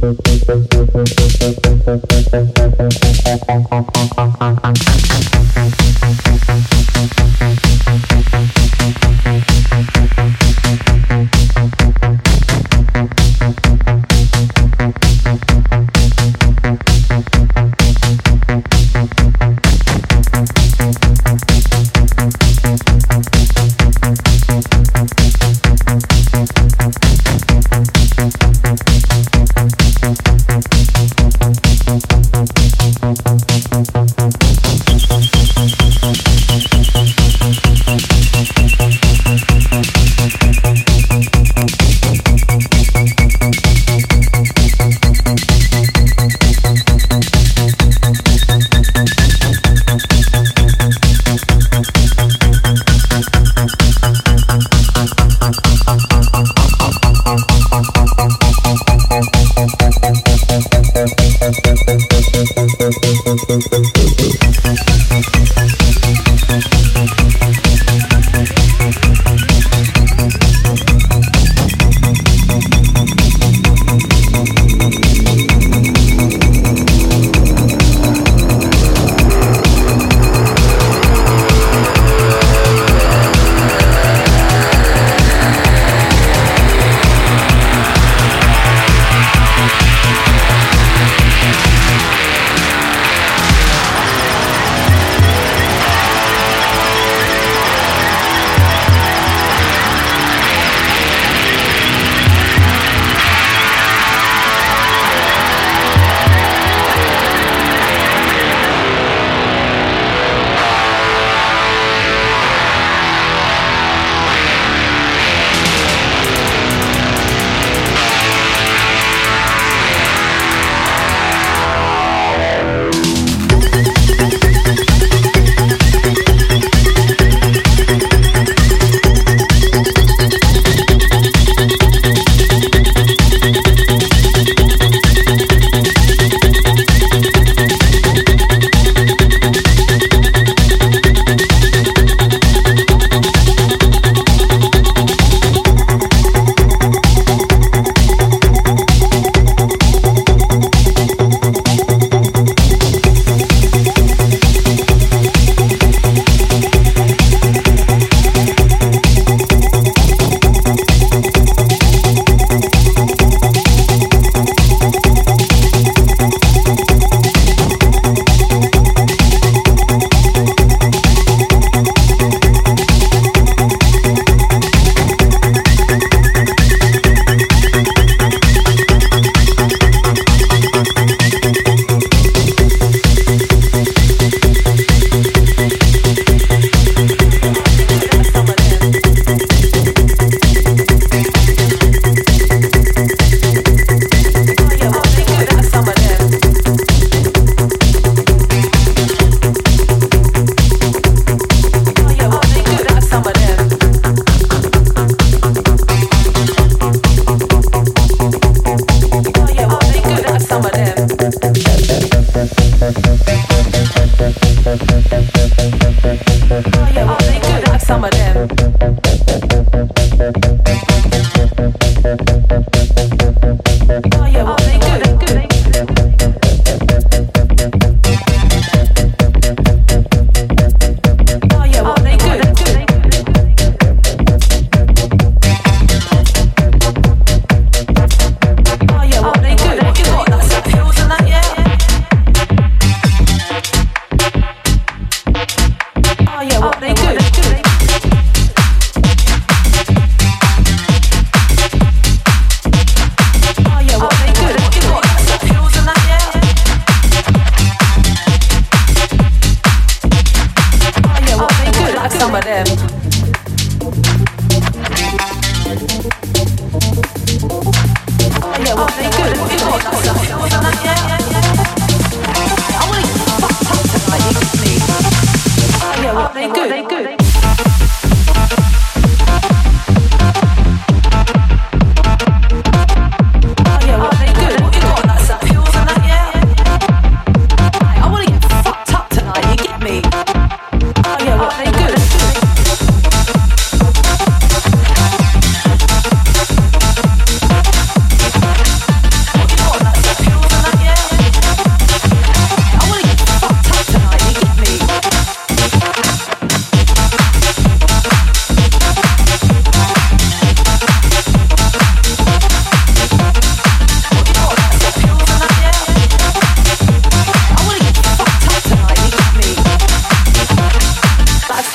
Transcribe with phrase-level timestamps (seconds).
[0.00, 0.29] Thank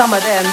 [0.05, 0.45] some of them.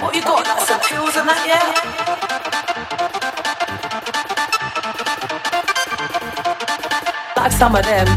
[0.00, 0.44] What you got?
[0.44, 1.66] Like some pills and that, yeah?
[7.36, 8.08] Like some of them.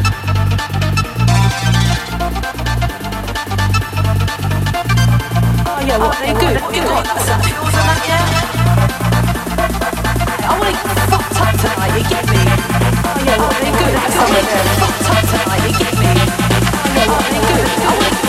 [5.68, 6.62] Oh, yeah, what they good.
[6.64, 7.06] What you got?
[7.22, 8.25] Some pills and that, yeah.
[10.50, 11.25] I wanna fuck up
[11.62, 11.94] tonight.
[11.96, 12.52] You get me?
[13.25, 13.96] know what good.
[13.96, 14.48] I felt like
[14.80, 15.72] fucked tonight.
[15.80, 16.08] Get me.
[16.08, 17.68] I know what they good.
[17.84, 18.23] at went